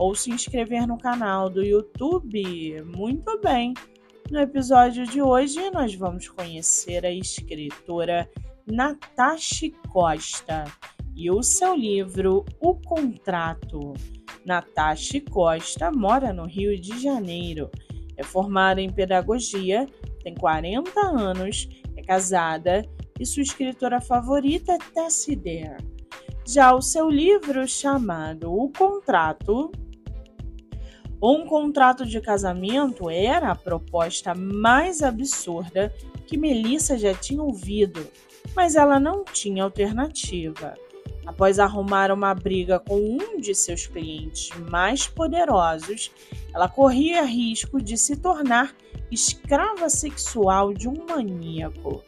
ou 0.00 0.14
se 0.14 0.30
inscrever 0.30 0.86
no 0.86 0.96
canal 0.96 1.50
do 1.50 1.62
YouTube. 1.62 2.42
Muito 2.96 3.38
bem! 3.42 3.74
No 4.30 4.40
episódio 4.40 5.06
de 5.06 5.20
hoje, 5.20 5.70
nós 5.72 5.94
vamos 5.94 6.26
conhecer 6.26 7.04
a 7.04 7.12
escritora 7.12 8.26
Natasha 8.66 9.70
Costa 9.90 10.64
e 11.14 11.30
o 11.30 11.42
seu 11.42 11.76
livro 11.76 12.46
O 12.58 12.76
Contrato. 12.76 13.92
Natasha 14.46 15.20
Costa 15.30 15.92
mora 15.92 16.32
no 16.32 16.46
Rio 16.46 16.80
de 16.80 16.98
Janeiro, 16.98 17.70
é 18.16 18.22
formada 18.22 18.80
em 18.80 18.90
pedagogia, 18.90 19.84
tem 20.22 20.34
40 20.34 20.98
anos, 20.98 21.68
é 21.94 22.00
casada 22.00 22.88
e 23.18 23.26
sua 23.26 23.42
escritora 23.42 24.00
favorita 24.00 24.72
é 24.72 24.78
Tessie 24.94 25.36
Dare. 25.36 25.84
Já 26.46 26.74
o 26.74 26.80
seu 26.80 27.10
livro 27.10 27.68
chamado 27.68 28.50
O 28.50 28.72
Contrato 28.72 29.70
um 31.22 31.46
contrato 31.46 32.06
de 32.06 32.20
casamento 32.20 33.10
era 33.10 33.50
a 33.50 33.54
proposta 33.54 34.34
mais 34.34 35.02
absurda 35.02 35.92
que 36.26 36.38
Melissa 36.38 36.96
já 36.96 37.12
tinha 37.12 37.42
ouvido, 37.42 38.06
mas 38.54 38.74
ela 38.74 38.98
não 38.98 39.24
tinha 39.24 39.64
alternativa. 39.64 40.74
Após 41.26 41.58
arrumar 41.58 42.10
uma 42.10 42.34
briga 42.34 42.78
com 42.78 42.96
um 42.96 43.38
de 43.38 43.54
seus 43.54 43.86
clientes 43.86 44.50
mais 44.70 45.06
poderosos, 45.06 46.10
ela 46.54 46.68
corria 46.68 47.22
risco 47.22 47.80
de 47.82 47.96
se 47.96 48.16
tornar 48.16 48.74
escrava 49.10 49.90
sexual 49.90 50.72
de 50.72 50.88
um 50.88 51.04
maníaco. 51.06 52.02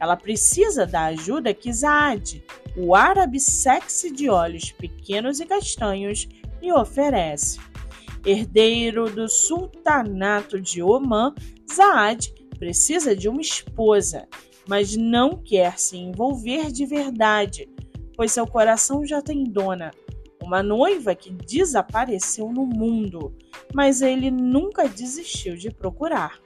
Ela 0.00 0.16
precisa 0.16 0.86
da 0.86 1.06
ajuda 1.06 1.54
que 1.54 1.72
Zaad, 1.72 2.44
o 2.76 2.94
árabe 2.94 3.38
sexy 3.38 4.10
de 4.10 4.28
olhos 4.28 4.72
pequenos 4.72 5.38
e 5.38 5.46
castanhos, 5.46 6.28
lhe 6.60 6.72
oferece. 6.72 7.58
Herdeiro 8.26 9.08
do 9.08 9.28
sultanato 9.28 10.60
de 10.60 10.82
Omã, 10.82 11.32
Zaad 11.72 12.34
precisa 12.58 13.14
de 13.14 13.28
uma 13.28 13.40
esposa, 13.40 14.26
mas 14.68 14.96
não 14.96 15.40
quer 15.40 15.78
se 15.78 15.96
envolver 15.96 16.72
de 16.72 16.84
verdade, 16.84 17.68
pois 18.16 18.32
seu 18.32 18.44
coração 18.44 19.06
já 19.06 19.22
tem 19.22 19.44
dona, 19.44 19.92
uma 20.42 20.60
noiva 20.60 21.14
que 21.14 21.30
desapareceu 21.30 22.52
no 22.52 22.66
mundo, 22.66 23.32
mas 23.72 24.02
ele 24.02 24.30
nunca 24.30 24.88
desistiu 24.88 25.56
de 25.56 25.70
procurar. 25.70 26.40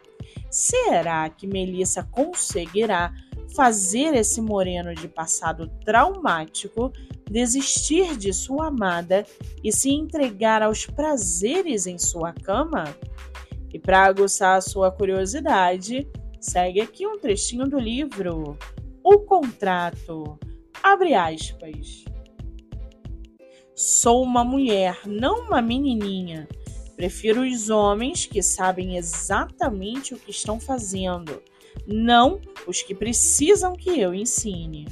Será 0.51 1.31
que 1.31 1.47
Melissa 1.47 2.03
conseguirá 2.03 3.11
fazer 3.55 4.15
esse 4.15 4.41
moreno 4.41 4.95
de 4.95 5.09
passado 5.09 5.69
traumático 5.85 6.93
desistir 7.31 8.17
de 8.17 8.33
sua 8.33 8.67
amada 8.67 9.25
e 9.63 9.73
se 9.73 9.91
entregar 9.91 10.63
aos 10.63 10.87
prazeres 10.87 11.87
em 11.87 11.99
sua 11.99 12.33
cama? 12.33 12.85
E 13.73 13.79
para 13.79 14.05
aguçar 14.05 14.57
a 14.57 14.61
sua 14.61 14.91
curiosidade, 14.91 16.09
segue 16.41 16.81
aqui 16.81 17.07
um 17.07 17.19
trechinho 17.19 17.69
do 17.69 17.79
livro 17.79 18.59
O 19.05 19.19
Contrato. 19.21 20.39
Abre 20.83 21.15
aspas. 21.15 22.05
Sou 23.75 24.23
uma 24.23 24.45
mulher, 24.45 25.01
não 25.07 25.47
uma 25.47 25.63
menininha. 25.63 26.49
Prefiro 26.97 27.43
os 27.43 27.71
homens 27.71 28.27
que 28.27 28.43
sabem 28.43 28.97
exatamente 28.97 30.13
o 30.13 30.19
que 30.19 30.31
estão 30.31 30.61
fazendo, 30.61 31.43
não 31.87 32.41
os 32.67 32.83
que 32.83 32.95
precisam 32.95 33.75
que 33.75 34.01
eu 34.01 34.15
ensine. 34.15 34.87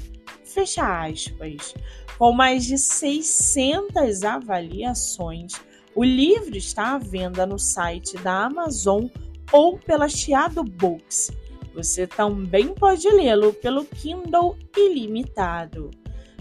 Fecha 0.44 1.05
aspas. 1.05 1.75
Com 2.19 2.33
mais 2.33 2.65
de 2.65 2.77
600 2.77 4.25
avaliações, 4.25 5.53
o 5.94 6.03
livro 6.03 6.56
está 6.56 6.94
à 6.94 6.99
venda 6.99 7.47
no 7.47 7.59
site 7.59 8.16
da 8.19 8.47
Amazon 8.47 9.06
ou 9.53 9.78
pela 9.78 10.09
Chiado 10.09 10.65
Books. 10.65 11.31
Você 11.75 12.06
também 12.06 12.75
pode 12.75 13.09
lê-lo 13.09 13.53
pelo 13.53 13.84
Kindle 13.84 14.56
Ilimitado. 14.77 15.91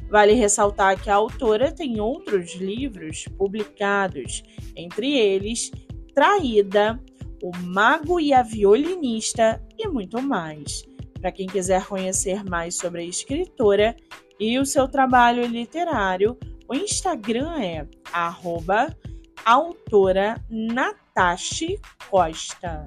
Vale 0.10 0.34
ressaltar 0.34 1.00
que 1.02 1.10
a 1.10 1.16
autora 1.16 1.72
tem 1.72 2.00
outros 2.00 2.56
livros 2.56 3.26
publicados, 3.38 4.42
entre 4.76 5.16
eles 5.16 5.72
Traída, 6.16 7.00
O 7.42 7.52
Mago 7.58 8.20
e 8.20 8.34
a 8.34 8.42
Violinista 8.42 9.62
e 9.78 9.88
muito 9.88 10.22
mais. 10.22 10.84
Para 11.20 11.32
quem 11.32 11.48
quiser 11.48 11.86
conhecer 11.86 12.44
mais 12.44 12.76
sobre 12.76 13.02
a 13.02 13.06
escritora, 13.06 13.96
e 14.40 14.60
o 14.60 14.66
seu 14.66 14.88
trabalho 14.88 15.46
literário, 15.46 16.38
o 16.70 16.76
Instagram 16.76 17.60
é 17.60 17.88
arroba 18.14 18.96
autora 19.44 20.44
Natashi 20.50 21.80
Costa. 22.10 22.84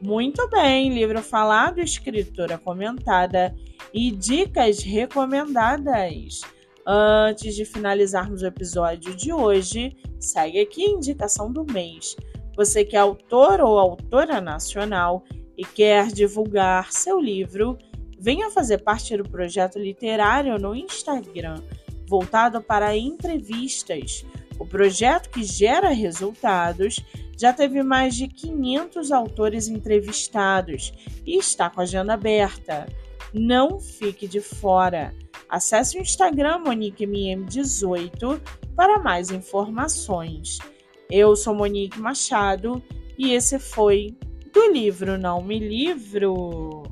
Muito 0.00 0.48
bem, 0.48 0.92
livro 0.92 1.22
falado, 1.22 1.78
escritora 1.78 2.56
comentada 2.56 3.54
e 3.92 4.10
dicas 4.10 4.82
recomendadas. 4.82 6.40
Antes 6.86 7.54
de 7.54 7.64
finalizarmos 7.64 8.42
o 8.42 8.46
episódio 8.46 9.14
de 9.14 9.32
hoje, 9.32 9.94
segue 10.18 10.58
aqui 10.60 10.86
a 10.86 10.90
indicação 10.90 11.52
do 11.52 11.64
mês. 11.70 12.16
Você 12.56 12.84
que 12.84 12.96
é 12.96 12.98
autor 12.98 13.60
ou 13.60 13.78
autora 13.78 14.40
nacional 14.40 15.24
e 15.56 15.64
quer 15.64 16.08
divulgar 16.08 16.92
seu 16.92 17.20
livro, 17.20 17.78
Venha 18.22 18.50
fazer 18.50 18.82
parte 18.82 19.16
do 19.16 19.26
projeto 19.26 19.78
literário 19.78 20.58
no 20.58 20.74
Instagram, 20.74 21.62
voltado 22.06 22.60
para 22.60 22.94
entrevistas. 22.94 24.26
O 24.58 24.66
projeto 24.66 25.30
que 25.30 25.42
gera 25.42 25.88
resultados 25.88 27.00
já 27.34 27.50
teve 27.50 27.82
mais 27.82 28.14
de 28.14 28.28
500 28.28 29.10
autores 29.10 29.68
entrevistados 29.68 30.92
e 31.24 31.38
está 31.38 31.70
com 31.70 31.80
a 31.80 31.84
agenda 31.84 32.12
aberta. 32.12 32.86
Não 33.32 33.80
fique 33.80 34.28
de 34.28 34.42
fora. 34.42 35.14
Acesse 35.48 35.96
o 35.96 36.02
Instagram 36.02 36.62
MoniqueMM18 36.64 38.38
para 38.76 38.98
mais 38.98 39.30
informações. 39.30 40.58
Eu 41.10 41.34
sou 41.34 41.54
Monique 41.54 41.98
Machado 41.98 42.82
e 43.18 43.32
esse 43.32 43.58
foi 43.58 44.16
do 44.52 44.70
livro 44.72 45.18
Não 45.18 45.42
Me 45.42 45.58
Livro. 45.58 46.84